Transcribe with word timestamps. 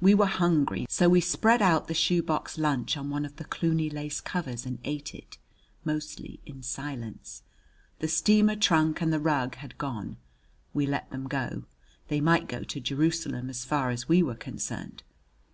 We 0.00 0.14
were 0.14 0.24
hungry; 0.24 0.86
so 0.88 1.10
we 1.10 1.20
spread 1.20 1.60
out 1.60 1.86
the 1.86 1.92
shoebox 1.92 2.56
lunch 2.56 2.96
on 2.96 3.10
one 3.10 3.26
of 3.26 3.36
the 3.36 3.44
Cluny 3.44 3.90
lace 3.90 4.18
covers 4.18 4.64
and 4.64 4.78
ate 4.82 5.14
it, 5.14 5.36
mostly 5.84 6.40
in 6.46 6.62
silence. 6.62 7.42
The 7.98 8.08
steamer 8.08 8.56
trunk 8.56 9.02
and 9.02 9.12
the 9.12 9.20
rug 9.20 9.56
had 9.56 9.76
gone. 9.76 10.16
We 10.72 10.86
let 10.86 11.10
them 11.10 11.24
go. 11.28 11.64
They 12.08 12.18
might 12.22 12.48
go 12.48 12.62
to 12.64 12.80
Jerusalem, 12.80 13.50
as 13.50 13.66
far 13.66 13.90
as 13.90 14.08
we 14.08 14.22
were 14.22 14.36
concerned! 14.36 15.02